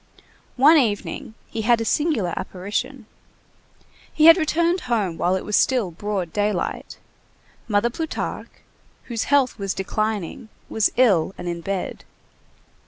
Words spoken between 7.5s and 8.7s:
Mother Plutarque,